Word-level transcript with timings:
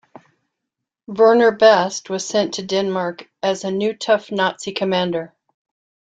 Werner 1.05 1.51
Best 1.51 2.09
was 2.09 2.27
sent 2.27 2.55
to 2.55 2.65
Denmark 2.65 3.29
as 3.43 3.63
a 3.63 3.69
new 3.69 3.93
tough 3.93 4.31
Nazi 4.31 4.71
commander. 4.71 5.35